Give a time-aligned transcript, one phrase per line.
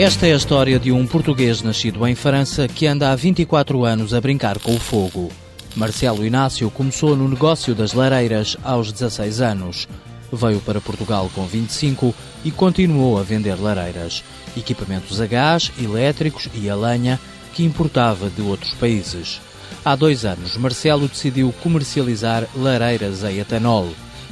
[0.00, 4.14] Esta é a história de um português nascido em França que anda há 24 anos
[4.14, 5.30] a brincar com o fogo.
[5.76, 9.86] Marcelo Inácio começou no negócio das lareiras aos 16 anos.
[10.32, 14.24] Veio para Portugal com 25 e continuou a vender lareiras,
[14.56, 17.20] equipamentos a gás, elétricos e a lenha
[17.52, 19.38] que importava de outros países.
[19.84, 23.90] Há dois anos, Marcelo decidiu comercializar lareiras a etanol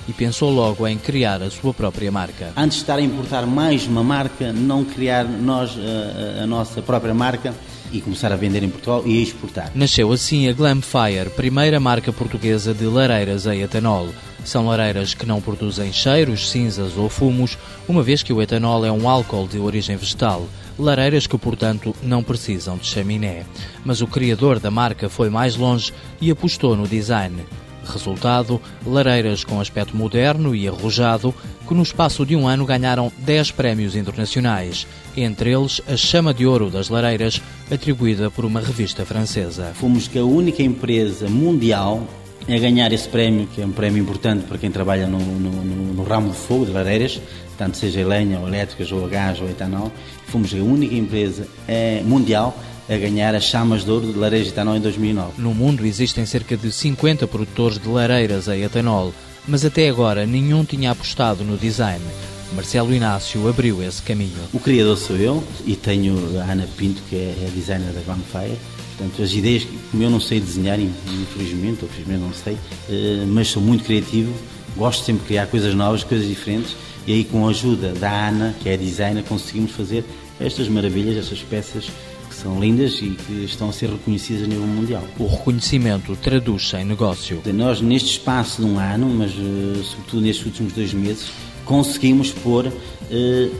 [0.08, 2.52] e pensou logo em criar a sua própria marca.
[2.56, 6.80] Antes de estar a importar mais uma marca, não criar nós a, a, a nossa
[6.80, 7.54] própria marca
[7.92, 9.70] e começar a vender em Portugal e a exportar.
[9.74, 14.08] Nasceu assim a Glamfire, primeira marca portuguesa de lareiras a etanol.
[14.44, 18.90] São lareiras que não produzem cheiros, cinzas ou fumos, uma vez que o etanol é
[18.90, 20.46] um álcool de origem vegetal.
[20.78, 23.44] Lareiras que, portanto, não precisam de chaminé.
[23.84, 27.44] Mas o criador da marca foi mais longe e apostou no design.
[27.84, 31.34] Resultado, lareiras com aspecto moderno e arrojado,
[31.66, 36.46] que no espaço de um ano ganharam 10 prémios internacionais, entre eles a Chama de
[36.46, 39.72] Ouro das Lareiras, atribuída por uma revista francesa.
[39.74, 42.06] Fomos a única empresa mundial
[42.46, 45.94] a ganhar esse prémio, que é um prémio importante para quem trabalha no, no, no,
[45.94, 47.20] no ramo de fogo, de lareiras,
[47.56, 49.92] tanto seja lenha, ou elétricas, ou a gás, ou etanol.
[50.26, 52.56] Fomos a única empresa eh, mundial
[52.88, 55.32] a ganhar as chamas de ouro de lareiras de etanol em 2009.
[55.36, 59.12] No mundo existem cerca de 50 produtores de lareiras a etanol,
[59.46, 62.02] mas até agora nenhum tinha apostado no design.
[62.54, 64.38] Marcelo Inácio abriu esse caminho.
[64.54, 68.58] O criador sou eu e tenho a Ana Pinto, que é a designer da Gunfire.
[68.98, 72.58] Portanto, as ideias, como eu não sei desenhar, infelizmente, ou felizmente não sei,
[72.90, 74.34] eh, mas sou muito criativo,
[74.76, 76.74] gosto sempre de criar coisas novas, coisas diferentes,
[77.06, 80.04] e aí com a ajuda da Ana, que é a designer, conseguimos fazer
[80.40, 81.88] estas maravilhas, estas peças
[82.30, 85.04] são lindas e que estão a ser reconhecidas a nível mundial.
[85.18, 87.40] O reconhecimento traduz-se em negócio.
[87.54, 91.30] Nós, neste espaço de um ano, mas eh, sobretudo nestes últimos dois meses,
[91.68, 92.72] conseguimos pôr uh,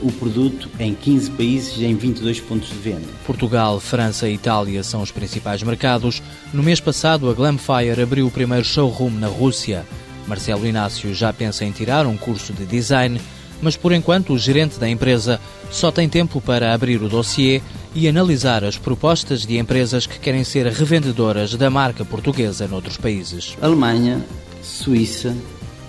[0.01, 3.07] o produto em 15 países e em 22 pontos de venda.
[3.23, 6.19] Portugal, França e Itália são os principais mercados.
[6.51, 9.85] No mês passado, a Glamfire abriu o primeiro showroom na Rússia.
[10.25, 13.21] Marcelo Inácio já pensa em tirar um curso de design,
[13.61, 15.39] mas por enquanto o gerente da empresa
[15.69, 17.61] só tem tempo para abrir o dossiê
[17.93, 23.55] e analisar as propostas de empresas que querem ser revendedoras da marca portuguesa noutros países.
[23.61, 24.25] Alemanha,
[24.63, 25.35] Suíça,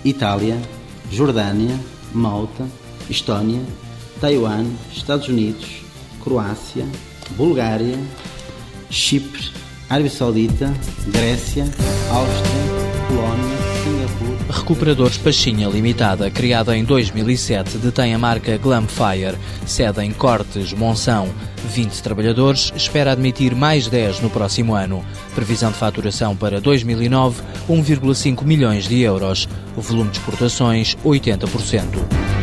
[0.05, 0.59] Itália,
[1.11, 1.79] Jordânia,
[2.13, 2.67] Malta,
[3.09, 3.61] Estónia,
[4.19, 5.67] Taiwan, Estados Unidos,
[6.23, 6.85] Croácia,
[7.35, 7.97] Bulgária,
[8.89, 9.49] Chipre,
[9.89, 10.73] Arábia Saudita,
[11.07, 11.65] Grécia,
[12.11, 13.00] Áustria.
[14.51, 21.29] Recuperadores Pachinha Limitada, criada em 2007, detém a marca Glamfire, sede em Cortes, Monção.
[21.63, 25.05] 20 trabalhadores, espera admitir mais 10 no próximo ano.
[25.33, 29.47] Previsão de faturação para 2009, 1,5 milhões de euros.
[29.75, 32.40] O volume de exportações, 80%.